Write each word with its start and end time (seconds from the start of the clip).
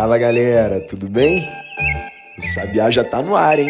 Fala 0.00 0.16
galera, 0.16 0.80
tudo 0.80 1.10
bem? 1.10 1.46
O 2.38 2.40
Sabiá 2.40 2.90
já 2.90 3.04
tá 3.04 3.20
no 3.20 3.36
ar, 3.36 3.58
hein? 3.58 3.68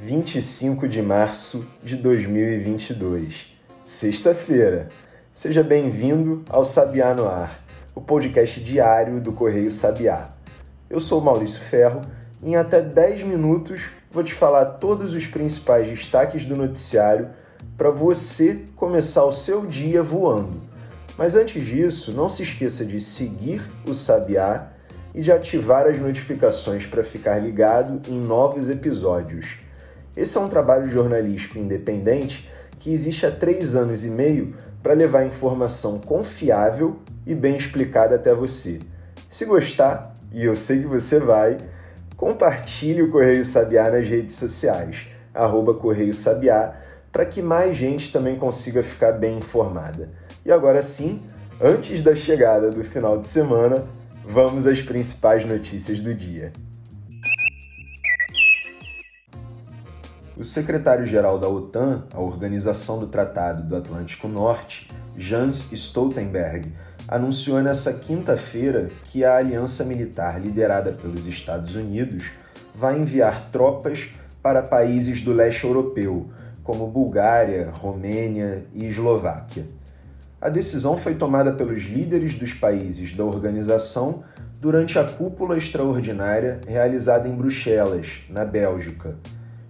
Vinte 0.00 0.38
e 0.38 0.42
cinco 0.42 0.88
de 0.88 1.00
março 1.00 1.64
de 1.80 1.94
dois 1.94 2.26
mil 2.26 2.52
e 2.52 2.58
vinte 2.58 2.90
e 2.90 2.94
dois, 2.94 3.56
sexta-feira. 3.84 4.88
Seja 5.32 5.62
bem-vindo 5.62 6.44
ao 6.48 6.64
Sabiá 6.64 7.14
no 7.14 7.28
Ar, 7.28 7.62
o 7.94 8.00
podcast 8.00 8.60
diário 8.60 9.20
do 9.20 9.32
Correio 9.32 9.70
Sabiá. 9.70 10.30
Eu 10.90 10.98
sou 10.98 11.20
Maurício 11.20 11.60
Ferro 11.60 12.02
em 12.42 12.56
até 12.56 12.80
10 12.80 13.22
minutos, 13.24 13.82
vou 14.10 14.24
te 14.24 14.32
falar 14.32 14.64
todos 14.64 15.14
os 15.14 15.26
principais 15.26 15.88
destaques 15.88 16.44
do 16.44 16.56
noticiário 16.56 17.28
para 17.76 17.90
você 17.90 18.64
começar 18.76 19.24
o 19.24 19.32
seu 19.32 19.66
dia 19.66 20.02
voando. 20.02 20.60
Mas 21.18 21.34
antes 21.34 21.64
disso, 21.64 22.12
não 22.12 22.28
se 22.28 22.42
esqueça 22.42 22.84
de 22.84 23.00
seguir 23.00 23.62
o 23.86 23.94
Sabiá 23.94 24.68
e 25.14 25.20
de 25.20 25.30
ativar 25.30 25.86
as 25.86 25.98
notificações 25.98 26.86
para 26.86 27.02
ficar 27.02 27.38
ligado 27.38 28.00
em 28.10 28.18
novos 28.18 28.70
episódios. 28.70 29.58
Esse 30.16 30.38
é 30.38 30.40
um 30.40 30.48
trabalho 30.48 30.88
jornalístico 30.88 31.58
independente 31.58 32.48
que 32.78 32.92
existe 32.92 33.26
há 33.26 33.30
três 33.30 33.74
anos 33.74 34.04
e 34.04 34.08
meio 34.08 34.56
para 34.82 34.94
levar 34.94 35.26
informação 35.26 35.98
confiável 36.00 36.98
e 37.26 37.34
bem 37.34 37.54
explicada 37.54 38.16
até 38.16 38.34
você. 38.34 38.80
Se 39.28 39.44
gostar, 39.44 40.14
e 40.32 40.44
eu 40.44 40.56
sei 40.56 40.80
que 40.80 40.86
você 40.86 41.20
vai, 41.20 41.58
compartilhe 42.20 43.00
o 43.00 43.10
Correio 43.10 43.42
Sabiá 43.46 43.90
nas 43.90 44.06
redes 44.06 44.36
sociais, 44.36 45.06
arroba 45.32 45.72
Correio 45.72 46.12
Sabiá, 46.12 46.78
para 47.10 47.24
que 47.24 47.40
mais 47.40 47.74
gente 47.74 48.12
também 48.12 48.36
consiga 48.36 48.82
ficar 48.82 49.12
bem 49.12 49.38
informada. 49.38 50.10
E 50.44 50.52
agora 50.52 50.82
sim, 50.82 51.22
antes 51.58 52.02
da 52.02 52.14
chegada 52.14 52.70
do 52.70 52.84
final 52.84 53.18
de 53.18 53.26
semana, 53.26 53.86
vamos 54.22 54.66
às 54.66 54.82
principais 54.82 55.46
notícias 55.46 55.98
do 55.98 56.14
dia. 56.14 56.52
O 60.36 60.44
secretário-geral 60.44 61.38
da 61.38 61.48
OTAN, 61.48 62.04
a 62.12 62.20
Organização 62.20 62.98
do 62.98 63.06
Tratado 63.06 63.66
do 63.66 63.74
Atlântico 63.74 64.28
Norte, 64.28 64.90
Jens 65.16 65.72
Stoltenberg, 65.72 66.70
anunciou 67.10 67.60
nessa 67.60 67.92
quinta-feira 67.92 68.88
que 69.06 69.24
a 69.24 69.36
aliança 69.36 69.84
militar 69.84 70.40
liderada 70.40 70.92
pelos 70.92 71.26
Estados 71.26 71.74
Unidos 71.74 72.30
vai 72.72 73.00
enviar 73.00 73.50
tropas 73.50 74.10
para 74.40 74.62
países 74.62 75.20
do 75.20 75.32
leste 75.32 75.64
europeu, 75.64 76.30
como 76.62 76.86
Bulgária, 76.86 77.68
Romênia 77.72 78.64
e 78.72 78.86
Eslováquia. 78.86 79.66
A 80.40 80.48
decisão 80.48 80.96
foi 80.96 81.16
tomada 81.16 81.50
pelos 81.50 81.82
líderes 81.82 82.34
dos 82.34 82.54
países 82.54 83.12
da 83.12 83.24
organização 83.24 84.22
durante 84.60 84.96
a 84.96 85.02
cúpula 85.04 85.58
extraordinária 85.58 86.60
realizada 86.64 87.26
em 87.26 87.34
Bruxelas, 87.34 88.20
na 88.30 88.44
Bélgica. 88.44 89.16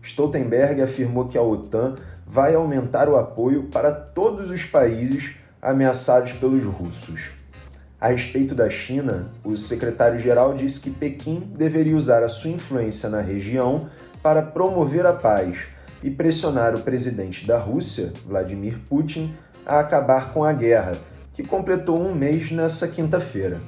Stoltenberg 0.03 0.83
afirmou 0.83 1.27
que 1.27 1.39
a 1.39 1.43
OTAN 1.43 1.95
vai 2.27 2.55
aumentar 2.55 3.09
o 3.09 3.17
apoio 3.17 3.65
para 3.69 3.91
todos 3.91 4.51
os 4.51 4.63
países 4.63 5.41
ameaçados 5.61 6.33
pelos 6.33 6.65
russos. 6.65 7.31
A 8.01 8.09
respeito 8.09 8.55
da 8.55 8.71
China, 8.71 9.31
o 9.45 9.57
secretário-geral 9.57 10.55
disse 10.55 10.81
que 10.81 10.91
Pequim 10.91 11.53
deveria 11.55 11.97
usar 11.97 12.23
a 12.23 12.29
sua 12.31 12.51
influência 12.51 13.11
na 13.11 13.21
região 13.21 13.91
para 14.23 14.41
promover 14.41 15.05
a 15.05 15.13
paz 15.13 15.67
e 16.03 16.11
pressionar 16.11 16.75
o 16.75 16.81
presidente 16.81 17.47
da 17.47 17.59
Rússia, 17.59 18.13
Vladimir 18.25 18.79
Putin, 18.89 19.35
a 19.67 19.81
acabar 19.81 20.33
com 20.33 20.43
a 20.43 20.53
guerra, 20.53 20.97
que 21.33 21.43
completou 21.43 22.01
um 22.01 22.15
mês 22.15 22.51
nessa 22.51 22.89
quinta-feira. 22.89 23.61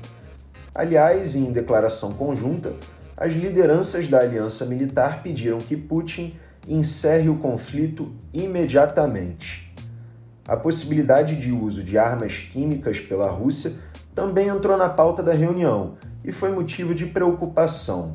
Aliás, 0.74 1.34
em 1.34 1.52
declaração 1.52 2.14
conjunta, 2.14 2.72
as 3.14 3.32
lideranças 3.34 4.08
da 4.08 4.20
aliança 4.20 4.64
militar 4.64 5.22
pediram 5.22 5.58
que 5.58 5.76
Putin 5.76 6.34
encerre 6.66 7.28
o 7.28 7.36
conflito 7.36 8.10
imediatamente. 8.32 9.71
A 10.46 10.56
possibilidade 10.56 11.36
de 11.36 11.52
uso 11.52 11.84
de 11.84 11.96
armas 11.96 12.38
químicas 12.50 12.98
pela 12.98 13.30
Rússia 13.30 13.74
também 14.14 14.48
entrou 14.48 14.76
na 14.76 14.88
pauta 14.88 15.22
da 15.22 15.32
reunião 15.32 15.94
e 16.24 16.32
foi 16.32 16.50
motivo 16.50 16.94
de 16.94 17.06
preocupação. 17.06 18.12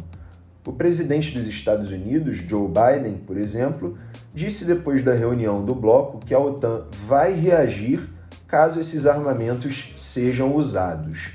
O 0.65 0.73
presidente 0.73 1.31
dos 1.31 1.47
Estados 1.47 1.91
Unidos, 1.91 2.37
Joe 2.45 2.67
Biden, 2.67 3.17
por 3.25 3.37
exemplo, 3.37 3.97
disse 4.33 4.65
depois 4.65 5.01
da 5.01 5.13
reunião 5.13 5.63
do 5.63 5.73
bloco 5.73 6.19
que 6.19 6.33
a 6.33 6.39
OTAN 6.39 6.85
vai 6.91 7.31
reagir 7.31 8.09
caso 8.45 8.77
esses 8.77 9.05
armamentos 9.05 9.93
sejam 9.95 10.53
usados. 10.53 11.31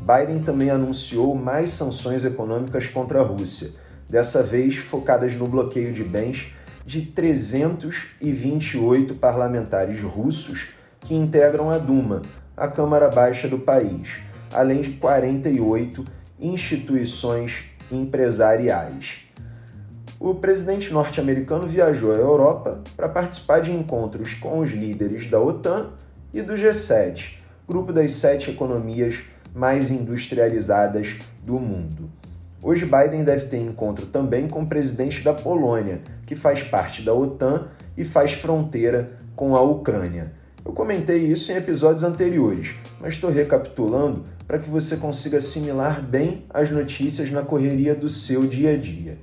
Biden 0.00 0.40
também 0.40 0.70
anunciou 0.70 1.34
mais 1.34 1.70
sanções 1.70 2.24
econômicas 2.24 2.86
contra 2.86 3.20
a 3.20 3.24
Rússia, 3.24 3.72
dessa 4.08 4.44
vez 4.44 4.76
focadas 4.76 5.34
no 5.34 5.48
bloqueio 5.48 5.92
de 5.92 6.04
bens 6.04 6.52
de 6.88 7.02
328 7.02 9.14
parlamentares 9.16 10.00
russos 10.00 10.68
que 11.00 11.14
integram 11.14 11.70
a 11.70 11.76
Duma, 11.76 12.22
a 12.56 12.66
Câmara 12.66 13.10
Baixa 13.10 13.46
do 13.46 13.58
país, 13.58 14.20
além 14.50 14.80
de 14.80 14.92
48 14.92 16.02
instituições 16.40 17.64
empresariais. 17.92 19.18
O 20.18 20.36
presidente 20.36 20.90
norte-americano 20.90 21.66
viajou 21.66 22.10
à 22.10 22.14
Europa 22.14 22.80
para 22.96 23.06
participar 23.06 23.60
de 23.60 23.70
encontros 23.70 24.32
com 24.32 24.60
os 24.60 24.70
líderes 24.70 25.26
da 25.26 25.38
OTAN 25.38 25.90
e 26.32 26.40
do 26.40 26.54
G7, 26.54 27.34
grupo 27.68 27.92
das 27.92 28.12
sete 28.12 28.50
economias 28.50 29.24
mais 29.54 29.90
industrializadas 29.90 31.18
do 31.44 31.60
mundo. 31.60 32.10
Hoje, 32.60 32.84
Biden 32.84 33.22
deve 33.22 33.44
ter 33.44 33.58
encontro 33.58 34.06
também 34.06 34.48
com 34.48 34.62
o 34.62 34.66
presidente 34.66 35.22
da 35.22 35.32
Polônia, 35.32 36.00
que 36.26 36.34
faz 36.34 36.62
parte 36.62 37.02
da 37.02 37.14
OTAN 37.14 37.68
e 37.96 38.04
faz 38.04 38.32
fronteira 38.32 39.12
com 39.36 39.54
a 39.54 39.60
Ucrânia. 39.60 40.32
Eu 40.64 40.72
comentei 40.72 41.18
isso 41.18 41.52
em 41.52 41.54
episódios 41.54 42.02
anteriores, 42.02 42.74
mas 43.00 43.14
estou 43.14 43.30
recapitulando 43.30 44.24
para 44.46 44.58
que 44.58 44.68
você 44.68 44.96
consiga 44.96 45.38
assimilar 45.38 46.02
bem 46.02 46.46
as 46.50 46.68
notícias 46.70 47.30
na 47.30 47.42
correria 47.42 47.94
do 47.94 48.08
seu 48.08 48.44
dia 48.44 48.72
a 48.72 48.76
dia. 48.76 49.18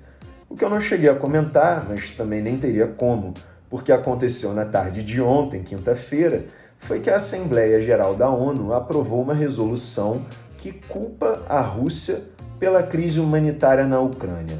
O 0.49 0.55
que 0.55 0.63
eu 0.63 0.69
não 0.69 0.79
cheguei 0.79 1.09
a 1.09 1.15
comentar, 1.15 1.85
mas 1.89 2.09
também 2.09 2.41
nem 2.41 2.57
teria 2.57 2.87
como, 2.87 3.33
porque 3.69 3.91
aconteceu 3.91 4.53
na 4.53 4.63
tarde 4.63 5.03
de 5.03 5.19
ontem, 5.19 5.61
quinta-feira, 5.61 6.45
foi 6.77 7.01
que 7.01 7.09
a 7.09 7.17
Assembleia 7.17 7.81
Geral 7.81 8.15
da 8.15 8.29
ONU 8.29 8.73
aprovou 8.73 9.21
uma 9.21 9.33
resolução 9.33 10.25
que 10.57 10.71
culpa 10.71 11.43
a 11.49 11.59
Rússia 11.59 12.23
pela 12.59 12.81
crise 12.83 13.19
humanitária 13.19 13.85
na 13.85 13.99
Ucrânia. 13.99 14.57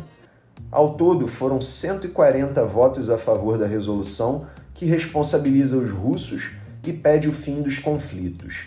Ao 0.72 0.94
todo, 0.96 1.28
foram 1.28 1.62
140 1.62 2.64
votos 2.66 3.10
a 3.10 3.18
favor 3.18 3.58
da 3.58 3.68
resolução 3.68 4.48
que 4.74 4.86
responsabiliza 4.86 5.78
os 5.78 5.90
russos 5.92 6.52
e 6.86 6.92
pede 6.92 7.30
o 7.30 7.34
fim 7.34 7.62
dos 7.62 7.80
conflitos. 7.80 8.66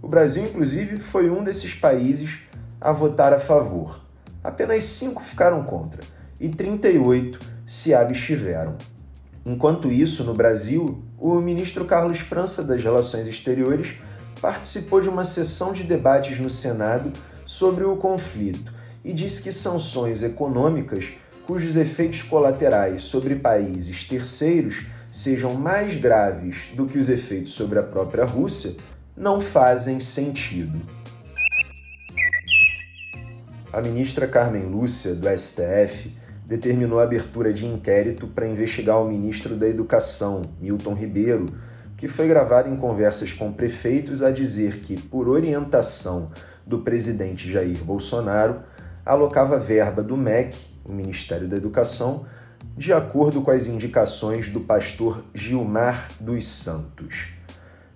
O 0.00 0.06
Brasil, 0.06 0.44
inclusive, 0.44 0.98
foi 0.98 1.28
um 1.28 1.42
desses 1.42 1.74
países 1.74 2.38
a 2.80 2.92
votar 2.92 3.32
a 3.32 3.38
favor. 3.38 4.00
Apenas 4.42 4.84
cinco 4.84 5.22
ficaram 5.22 5.64
contra 5.64 6.00
e 6.40 6.48
38 6.48 7.40
se 7.66 7.92
abstiveram. 7.92 8.76
Enquanto 9.44 9.90
isso, 9.90 10.22
no 10.22 10.34
Brasil, 10.34 11.02
o 11.18 11.40
ministro 11.40 11.84
Carlos 11.84 12.18
França 12.18 12.62
das 12.62 12.82
Relações 12.82 13.26
Exteriores 13.26 13.94
participou 14.40 15.00
de 15.00 15.08
uma 15.08 15.24
sessão 15.24 15.72
de 15.72 15.82
debates 15.82 16.38
no 16.38 16.48
Senado 16.48 17.12
sobre 17.48 17.82
o 17.82 17.96
conflito 17.96 18.74
e 19.02 19.10
disse 19.10 19.40
que 19.40 19.50
sanções 19.50 20.22
econômicas 20.22 21.14
cujos 21.46 21.76
efeitos 21.76 22.20
colaterais 22.20 23.04
sobre 23.04 23.36
países 23.36 24.04
terceiros 24.04 24.84
sejam 25.10 25.54
mais 25.54 25.94
graves 25.94 26.68
do 26.76 26.84
que 26.84 26.98
os 26.98 27.08
efeitos 27.08 27.52
sobre 27.52 27.78
a 27.78 27.82
própria 27.82 28.26
Rússia 28.26 28.76
não 29.16 29.40
fazem 29.40 29.98
sentido. 29.98 30.78
A 33.72 33.80
ministra 33.80 34.28
Carmen 34.28 34.66
Lúcia, 34.66 35.14
do 35.14 35.26
STF, 35.26 36.14
determinou 36.44 37.00
a 37.00 37.04
abertura 37.04 37.50
de 37.50 37.64
inquérito 37.64 38.26
para 38.26 38.46
investigar 38.46 39.00
o 39.00 39.08
ministro 39.08 39.56
da 39.56 39.66
Educação, 39.66 40.42
Milton 40.60 40.92
Ribeiro, 40.92 41.46
que 41.98 42.06
foi 42.06 42.28
gravado 42.28 42.68
em 42.68 42.76
conversas 42.76 43.32
com 43.32 43.52
prefeitos 43.52 44.22
a 44.22 44.30
dizer 44.30 44.78
que, 44.78 44.96
por 44.96 45.28
orientação 45.28 46.30
do 46.64 46.78
presidente 46.78 47.50
Jair 47.50 47.82
Bolsonaro, 47.82 48.60
alocava 49.04 49.58
verba 49.58 50.00
do 50.00 50.16
MEC, 50.16 50.68
o 50.84 50.92
Ministério 50.92 51.48
da 51.48 51.56
Educação, 51.56 52.24
de 52.76 52.92
acordo 52.92 53.42
com 53.42 53.50
as 53.50 53.66
indicações 53.66 54.48
do 54.48 54.60
pastor 54.60 55.24
Gilmar 55.34 56.08
dos 56.20 56.46
Santos. 56.46 57.30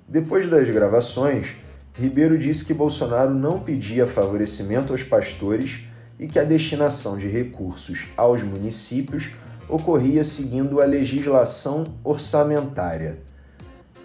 Depois 0.09 0.51
das 0.51 0.69
gravações, 0.69 1.55
Ribeiro 1.95 2.37
disse 2.37 2.65
que 2.65 2.75
Bolsonaro 2.75 3.33
não 3.33 3.61
pedia 3.61 4.05
favorecimento 4.05 4.93
aos 4.93 5.05
pastores 5.05 5.85
e 6.19 6.27
que 6.27 6.41
a 6.41 6.45
destinação 6.45 7.17
de 7.17 7.29
recursos 7.29 8.09
aos 8.17 8.43
municípios 8.43 9.31
ocorria 9.69 10.25
seguindo 10.25 10.81
a 10.81 10.85
legislação 10.85 11.85
orçamentária. 12.03 13.31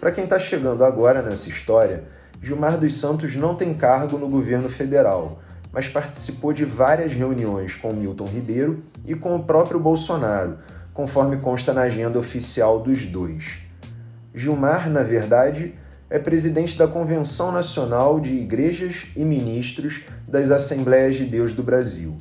Para 0.00 0.12
quem 0.12 0.24
está 0.24 0.38
chegando 0.38 0.84
agora 0.84 1.22
nessa 1.22 1.48
história, 1.48 2.04
Gilmar 2.40 2.78
dos 2.78 2.94
Santos 2.94 3.34
não 3.34 3.56
tem 3.56 3.74
cargo 3.74 4.16
no 4.16 4.28
governo 4.28 4.70
federal, 4.70 5.42
mas 5.72 5.88
participou 5.88 6.52
de 6.52 6.64
várias 6.64 7.12
reuniões 7.12 7.74
com 7.74 7.92
Milton 7.92 8.26
Ribeiro 8.26 8.84
e 9.04 9.16
com 9.16 9.34
o 9.34 9.42
próprio 9.42 9.80
Bolsonaro, 9.80 10.58
conforme 10.94 11.38
consta 11.38 11.72
na 11.72 11.82
agenda 11.82 12.16
oficial 12.16 12.78
dos 12.78 13.04
dois. 13.04 13.58
Gilmar, 14.32 14.88
na 14.88 15.02
verdade, 15.02 15.74
é 16.08 16.18
presidente 16.18 16.78
da 16.78 16.86
Convenção 16.86 17.50
Nacional 17.50 18.20
de 18.20 18.34
Igrejas 18.34 19.06
e 19.16 19.24
Ministros 19.24 20.02
das 20.28 20.50
Assembleias 20.52 21.16
de 21.16 21.24
Deus 21.24 21.52
do 21.52 21.62
Brasil. 21.64 22.16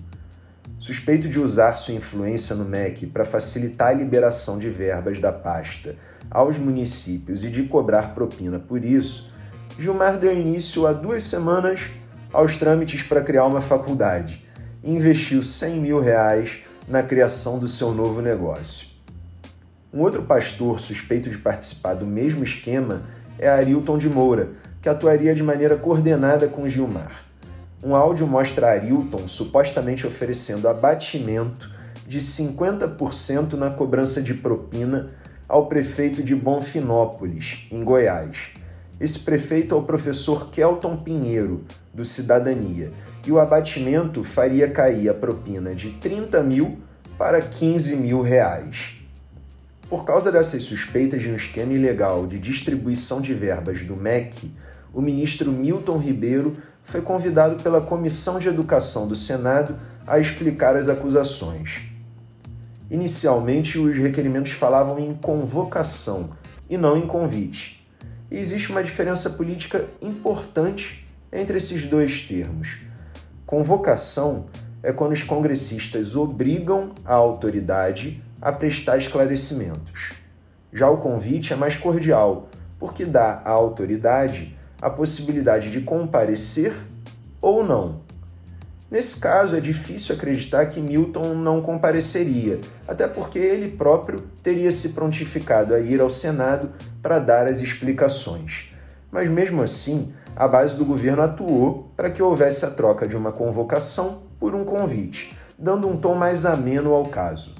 Suspeito 0.79 1.27
de 1.27 1.39
usar 1.39 1.75
sua 1.75 1.95
influência 1.95 2.55
no 2.55 2.63
MEC 2.63 3.07
para 3.07 3.25
facilitar 3.25 3.89
a 3.89 3.93
liberação 3.93 4.59
de 4.59 4.69
verbas 4.69 5.19
da 5.19 5.33
pasta 5.33 5.95
aos 6.29 6.59
municípios 6.59 7.43
e 7.43 7.49
de 7.49 7.63
cobrar 7.63 8.13
propina 8.13 8.59
por 8.59 8.85
isso, 8.85 9.27
Gilmar 9.79 10.17
deu 10.17 10.31
início 10.31 10.85
há 10.85 10.93
duas 10.93 11.23
semanas 11.23 11.89
aos 12.31 12.57
trâmites 12.57 13.01
para 13.01 13.21
criar 13.21 13.45
uma 13.45 13.59
faculdade 13.59 14.45
e 14.83 14.91
investiu 14.91 15.41
100 15.41 15.79
mil 15.79 15.99
reais 15.99 16.59
na 16.87 17.01
criação 17.01 17.57
do 17.57 17.67
seu 17.67 17.91
novo 17.91 18.21
negócio. 18.21 18.87
Um 19.91 20.01
outro 20.01 20.21
pastor 20.21 20.79
suspeito 20.79 21.27
de 21.27 21.39
participar 21.39 21.95
do 21.95 22.05
mesmo 22.05 22.43
esquema 22.43 23.01
é 23.39 23.49
Arilton 23.49 23.97
de 23.97 24.07
Moura, 24.07 24.51
que 24.79 24.87
atuaria 24.87 25.33
de 25.33 25.41
maneira 25.41 25.75
coordenada 25.75 26.47
com 26.47 26.69
Gilmar. 26.69 27.26
Um 27.83 27.95
áudio 27.95 28.25
mostra 28.25 28.71
Arilton 28.71 29.27
supostamente 29.27 30.07
oferecendo 30.07 30.67
abatimento 30.67 31.71
de 32.07 32.19
50% 32.19 33.53
na 33.53 33.69
cobrança 33.69 34.19
de 34.19 34.33
propina 34.33 35.11
ao 35.47 35.67
prefeito 35.67 36.23
de 36.23 36.35
Bonfinópolis, 36.35 37.67
em 37.71 37.83
Goiás. 37.83 38.49
Esse 38.99 39.19
prefeito 39.19 39.75
é 39.75 39.77
o 39.77 39.83
professor 39.83 40.49
Kelton 40.49 40.97
Pinheiro, 40.97 41.65
do 41.93 42.03
Cidadania, 42.03 42.91
e 43.25 43.31
o 43.31 43.39
abatimento 43.39 44.23
faria 44.23 44.67
cair 44.69 45.09
a 45.09 45.13
propina 45.13 45.75
de 45.75 45.91
30 45.91 46.41
mil 46.41 46.79
para 47.15 47.41
15 47.41 47.95
mil 47.95 48.21
reais. 48.21 48.95
Por 49.87 50.03
causa 50.03 50.31
dessas 50.31 50.63
suspeitas 50.63 51.21
de 51.21 51.29
um 51.29 51.35
esquema 51.35 51.73
ilegal 51.73 52.25
de 52.25 52.39
distribuição 52.39 53.21
de 53.21 53.35
verbas 53.35 53.83
do 53.83 53.95
MEC, 53.95 54.51
o 54.93 55.01
ministro 55.01 55.51
Milton 55.51 55.97
Ribeiro 55.97 56.57
foi 56.87 57.01
convidado 57.01 57.61
pela 57.61 57.81
Comissão 57.81 58.39
de 58.39 58.47
Educação 58.47 59.09
do 59.09 59.15
Senado 59.15 59.75
a 60.07 60.19
explicar 60.19 60.77
as 60.77 60.87
acusações. 60.87 61.81
Inicialmente, 62.89 63.77
os 63.77 63.97
requerimentos 63.97 64.53
falavam 64.53 64.97
em 64.97 65.13
convocação 65.13 66.29
e 66.69 66.77
não 66.77 66.97
em 66.97 67.05
convite. 67.05 67.85
E 68.31 68.37
existe 68.37 68.71
uma 68.71 68.81
diferença 68.81 69.29
política 69.31 69.85
importante 70.01 71.05
entre 71.29 71.57
esses 71.57 71.83
dois 71.83 72.21
termos. 72.21 72.77
Convocação 73.45 74.45
é 74.81 74.93
quando 74.93 75.11
os 75.11 75.21
congressistas 75.21 76.15
obrigam 76.15 76.91
a 77.03 77.15
autoridade 77.15 78.23
a 78.41 78.53
prestar 78.53 78.97
esclarecimentos. 78.97 80.11
Já 80.71 80.89
o 80.89 80.99
convite 80.99 81.51
é 81.51 81.55
mais 81.57 81.75
cordial, 81.75 82.47
porque 82.79 83.03
dá 83.03 83.41
à 83.43 83.49
autoridade 83.49 84.56
a 84.81 84.89
possibilidade 84.89 85.71
de 85.71 85.81
comparecer 85.81 86.73
ou 87.41 87.63
não. 87.63 88.01
Nesse 88.89 89.17
caso, 89.17 89.55
é 89.55 89.59
difícil 89.59 90.15
acreditar 90.15 90.65
que 90.67 90.79
Milton 90.79 91.33
não 91.33 91.61
compareceria, 91.61 92.61
até 92.87 93.05
porque 93.05 93.37
ele 93.37 93.71
próprio 93.71 94.21
teria 94.41 94.71
se 94.71 94.89
prontificado 94.89 95.73
a 95.73 95.79
ir 95.79 95.99
ao 95.99 96.09
Senado 96.09 96.71
para 97.01 97.19
dar 97.19 97.47
as 97.47 97.59
explicações. 97.59 98.71
Mas 99.11 99.29
mesmo 99.29 99.61
assim, 99.61 100.13
a 100.33 100.47
base 100.47 100.75
do 100.75 100.85
governo 100.85 101.21
atuou 101.21 101.91
para 101.97 102.09
que 102.09 102.23
houvesse 102.23 102.65
a 102.65 102.71
troca 102.71 103.05
de 103.05 103.17
uma 103.17 103.33
convocação 103.33 104.23
por 104.39 104.55
um 104.55 104.63
convite, 104.63 105.35
dando 105.59 105.87
um 105.87 105.97
tom 105.97 106.15
mais 106.15 106.45
ameno 106.45 106.93
ao 106.93 107.07
caso. 107.07 107.55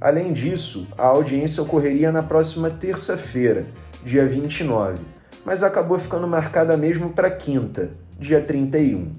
Além 0.00 0.32
disso, 0.32 0.86
a 0.96 1.06
audiência 1.06 1.62
ocorreria 1.62 2.12
na 2.12 2.22
próxima 2.22 2.70
terça-feira, 2.70 3.66
dia 4.04 4.26
29, 4.26 4.98
mas 5.50 5.64
acabou 5.64 5.98
ficando 5.98 6.28
marcada 6.28 6.76
mesmo 6.76 7.10
para 7.10 7.28
quinta, 7.28 7.90
dia 8.16 8.40
31. 8.40 9.16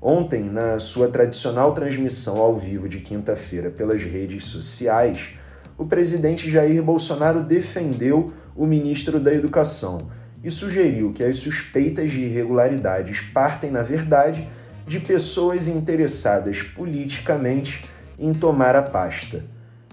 Ontem, 0.00 0.44
na 0.44 0.78
sua 0.78 1.08
tradicional 1.08 1.74
transmissão 1.74 2.38
ao 2.38 2.56
vivo 2.56 2.88
de 2.88 3.00
quinta-feira 3.00 3.68
pelas 3.68 4.04
redes 4.04 4.44
sociais, 4.44 5.30
o 5.76 5.84
presidente 5.84 6.48
Jair 6.48 6.80
Bolsonaro 6.80 7.42
defendeu 7.42 8.32
o 8.54 8.68
ministro 8.68 9.18
da 9.18 9.34
Educação 9.34 10.08
e 10.44 10.48
sugeriu 10.48 11.12
que 11.12 11.24
as 11.24 11.38
suspeitas 11.38 12.12
de 12.12 12.20
irregularidades 12.20 13.20
partem, 13.34 13.68
na 13.68 13.82
verdade, 13.82 14.48
de 14.86 15.00
pessoas 15.00 15.66
interessadas 15.66 16.62
politicamente 16.62 17.84
em 18.16 18.32
tomar 18.32 18.76
a 18.76 18.82
pasta. 18.82 19.44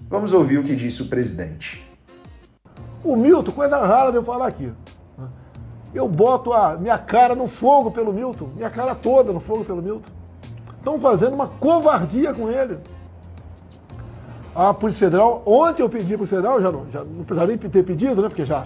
Vamos 0.08 0.32
ouvir 0.32 0.58
o 0.58 0.62
que 0.62 0.76
disse 0.76 1.02
o 1.02 1.06
presidente. 1.06 1.84
O 3.02 3.16
Milton, 3.16 3.50
coisa 3.50 3.84
rara 3.84 4.12
de 4.12 4.16
eu 4.16 4.22
falar 4.22 4.46
aqui 4.46 4.70
eu 5.96 6.08
boto 6.08 6.52
a 6.52 6.76
minha 6.76 6.98
cara 6.98 7.34
no 7.34 7.48
fogo 7.48 7.90
pelo 7.90 8.12
Milton, 8.12 8.50
minha 8.54 8.70
cara 8.70 8.94
toda 8.94 9.32
no 9.32 9.40
fogo 9.40 9.64
pelo 9.64 9.82
Milton. 9.82 10.10
Estão 10.76 11.00
fazendo 11.00 11.34
uma 11.34 11.48
covardia 11.48 12.32
com 12.32 12.50
ele. 12.50 12.78
A 14.54 14.72
Polícia 14.72 15.06
Federal, 15.06 15.42
ontem 15.44 15.82
eu 15.82 15.88
pedi 15.88 16.16
para 16.16 16.24
o 16.24 16.26
Federal, 16.26 16.60
já 16.62 16.70
não, 16.70 16.86
já 16.90 17.00
não 17.00 17.24
precisaria 17.24 17.56
nem 17.56 17.70
ter 17.70 17.82
pedido, 17.82 18.22
né, 18.22 18.28
porque 18.28 18.44
já 18.44 18.64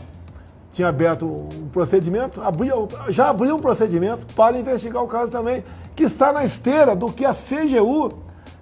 tinha 0.73 0.88
aberto 0.88 1.27
um 1.27 1.69
procedimento, 1.73 2.41
abriu, 2.43 2.88
já 3.09 3.29
abriu 3.29 3.56
um 3.56 3.61
procedimento 3.61 4.26
para 4.35 4.59
investigar 4.59 5.03
o 5.03 5.09
caso 5.09 5.33
também, 5.33 5.65
que 5.97 6.05
está 6.05 6.33
na 6.33 6.44
esteira 6.44 6.94
do 6.94 7.11
que 7.11 7.25
a 7.25 7.33
CGU 7.33 8.19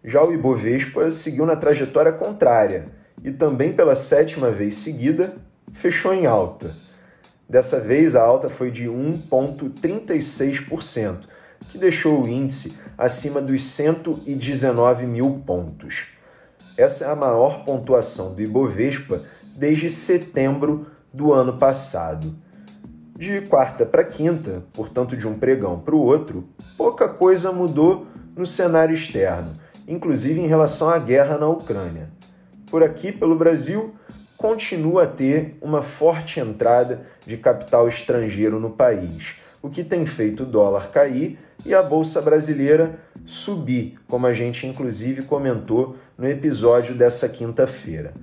Já 0.04 0.24
o 0.24 0.32
Ibovespa 0.34 1.12
seguiu 1.12 1.46
na 1.46 1.56
trajetória 1.56 2.14
contrária 2.14 2.88
e 3.24 3.32
também 3.32 3.74
pela 3.74 3.96
sétima 3.96 4.50
vez 4.50 4.74
seguida 4.76 5.36
fechou 5.72 6.14
em 6.14 6.26
alta. 6.26 6.76
Dessa 7.50 7.80
vez 7.80 8.14
a 8.16 8.22
alta 8.22 8.50
foi 8.50 8.70
de 8.72 8.88
1,36%, 8.88 11.28
que 11.70 11.78
deixou 11.78 12.22
o 12.22 12.28
índice 12.28 12.78
acima 12.98 13.42
dos 13.42 13.64
119 13.64 15.06
mil 15.06 15.42
pontos. 15.46 16.17
Essa 16.78 17.06
é 17.06 17.10
a 17.10 17.16
maior 17.16 17.66
pontuação 17.66 18.36
do 18.36 18.42
Ibovespa 18.42 19.24
desde 19.56 19.90
setembro 19.90 20.88
do 21.12 21.34
ano 21.34 21.58
passado. 21.58 22.36
De 23.16 23.42
quarta 23.42 23.86
para 23.86 24.04
quinta, 24.04 24.64
portanto 24.74 25.18
de 25.18 25.28
um 25.28 25.40
pregão 25.40 25.80
para 25.80 25.96
o 25.96 26.00
outro, 26.00 26.48
pouca 26.78 27.10
coisa 27.10 27.52
mudou 27.52 28.06
no 28.36 28.46
cenário 28.46 28.94
externo 28.94 29.56
inclusive 29.88 30.42
em 30.42 30.48
relação 30.48 30.90
à 30.90 31.00
guerra 31.00 31.38
na 31.38 31.48
Ucrânia. 31.48 32.10
Por 32.70 32.84
aqui, 32.84 33.12
pelo 33.12 33.36
Brasil, 33.36 33.96
continua 34.36 35.04
a 35.04 35.08
ter 35.08 35.58
uma 35.62 35.82
forte 35.82 36.40
entrada 36.40 37.08
de 37.26 37.38
capital 37.38 37.88
estrangeiro 37.88 38.60
no 38.60 38.72
país, 38.72 39.36
o 39.62 39.70
que 39.70 39.84
tem 39.84 40.06
feito 40.06 40.44
o 40.44 40.46
dólar 40.46 40.90
cair 40.92 41.40
e 41.66 41.74
a 41.74 41.82
bolsa 41.82 42.22
brasileira 42.22 43.00
subir, 43.26 43.98
como 44.08 44.28
a 44.28 44.34
gente 44.34 44.68
inclusive 44.68 45.24
comentou 45.24 45.96
no 46.18 46.28
episódio 46.28 46.96
dessa 46.96 47.30
quinta-feira. 47.30 48.14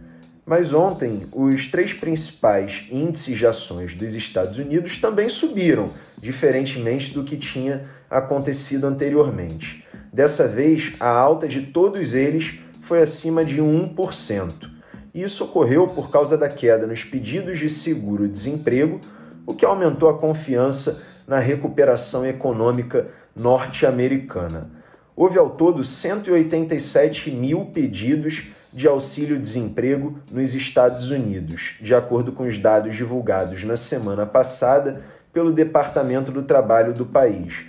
Mas 0.45 0.75
ontem, 0.75 1.27
os 1.33 1.67
três 1.69 1.95
principais 1.95 2.87
índices 2.91 3.39
de 3.39 3.47
ações 3.47 3.95
dos 3.95 4.15
Estados 4.15 4.59
Unidos 4.59 4.99
também 4.99 5.29
subiram, 5.29 5.91
diferentemente 6.19 7.15
do 7.15 7.25
que 7.25 7.37
tinha 7.37 7.87
acontecido 8.11 8.87
anteriormente. 8.87 9.87
Dessa 10.13 10.47
vez, 10.47 10.93
a 11.01 11.09
alta 11.09 11.49
de 11.49 11.63
todos 11.63 12.13
eles 12.13 12.59
foi 12.81 13.01
acima 13.01 13.45
de 13.45 13.63
1%. 13.63 14.71
Isso 15.15 15.45
ocorreu 15.45 15.87
por 15.87 16.11
causa 16.11 16.37
da 16.37 16.49
queda 16.49 16.87
nos 16.87 17.05
pedidos 17.05 17.59
de 17.59 17.71
seguro-desemprego, 17.71 19.01
o 19.47 19.55
que 19.55 19.65
aumentou 19.65 20.09
a 20.09 20.19
confiança 20.19 21.03
na 21.27 21.39
recuperação 21.39 22.27
econômica 22.27 23.09
norte-americana. 23.35 24.71
Houve 25.17 25.39
ao 25.39 25.51
todo 25.51 25.85
187 25.85 27.31
mil 27.31 27.67
pedidos 27.67 28.47
de 28.73 28.89
auxílio-desemprego 28.89 30.19
nos 30.33 30.55
Estados 30.55 31.11
Unidos, 31.11 31.75
de 31.81 31.95
acordo 31.95 32.33
com 32.33 32.43
os 32.43 32.59
dados 32.59 32.97
divulgados 32.97 33.63
na 33.63 33.77
semana 33.77 34.27
passada 34.27 35.05
pelo 35.33 35.53
Departamento 35.53 36.33
do 36.33 36.43
Trabalho 36.43 36.93
do 36.93 37.07
país. 37.07 37.65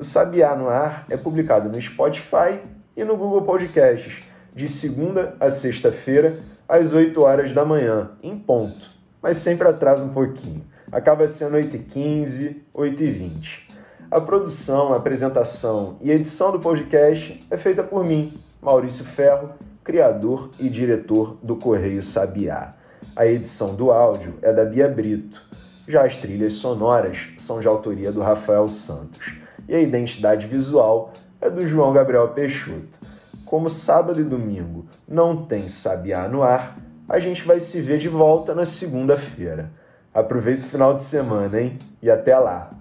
O 0.00 0.04
Sabiá 0.04 0.56
no 0.56 0.68
Ar 0.68 1.06
é 1.08 1.16
publicado 1.16 1.68
no 1.68 1.80
Spotify 1.80 2.60
e 2.96 3.04
no 3.04 3.16
Google 3.16 3.42
Podcasts, 3.42 4.24
de 4.52 4.68
segunda 4.68 5.36
a 5.38 5.48
sexta-feira, 5.48 6.40
às 6.68 6.92
8 6.92 7.22
horas 7.22 7.52
da 7.52 7.64
manhã, 7.64 8.10
em 8.20 8.36
ponto, 8.36 8.90
mas 9.22 9.36
sempre 9.36 9.68
atrasa 9.68 10.02
um 10.02 10.08
pouquinho. 10.08 10.64
Acaba 10.90 11.24
sendo 11.28 11.56
8h15, 11.56 12.56
8h20. 12.74 13.65
A 14.08 14.20
produção, 14.20 14.92
a 14.92 14.98
apresentação 14.98 15.96
e 16.00 16.12
edição 16.12 16.52
do 16.52 16.60
podcast 16.60 17.44
é 17.50 17.56
feita 17.56 17.82
por 17.82 18.04
mim, 18.04 18.38
Maurício 18.62 19.04
Ferro, 19.04 19.50
criador 19.82 20.48
e 20.60 20.68
diretor 20.68 21.36
do 21.42 21.56
Correio 21.56 22.00
Sabiá. 22.04 22.74
A 23.16 23.26
edição 23.26 23.74
do 23.74 23.90
áudio 23.90 24.34
é 24.42 24.52
da 24.52 24.64
Bia 24.64 24.86
Brito. 24.86 25.42
Já 25.88 26.06
as 26.06 26.16
trilhas 26.16 26.54
sonoras 26.54 27.30
são 27.36 27.58
de 27.58 27.66
autoria 27.66 28.12
do 28.12 28.20
Rafael 28.20 28.68
Santos. 28.68 29.34
E 29.68 29.74
a 29.74 29.80
identidade 29.80 30.46
visual 30.46 31.12
é 31.40 31.50
do 31.50 31.66
João 31.66 31.92
Gabriel 31.92 32.28
Peixoto. 32.28 33.00
Como 33.44 33.68
sábado 33.68 34.20
e 34.20 34.24
domingo 34.24 34.86
não 35.06 35.44
tem 35.44 35.68
Sabiá 35.68 36.28
no 36.28 36.44
ar, 36.44 36.76
a 37.08 37.18
gente 37.18 37.42
vai 37.42 37.58
se 37.58 37.80
ver 37.80 37.98
de 37.98 38.08
volta 38.08 38.54
na 38.54 38.64
segunda-feira. 38.64 39.72
Aproveita 40.14 40.64
o 40.64 40.68
final 40.68 40.94
de 40.94 41.02
semana, 41.02 41.60
hein? 41.60 41.76
E 42.00 42.08
até 42.08 42.38
lá! 42.38 42.75